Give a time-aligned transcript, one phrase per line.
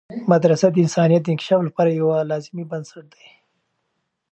[0.31, 3.23] مدرسه د انسانیت د انکشاف لپاره یوه لازمي بنسټ ده.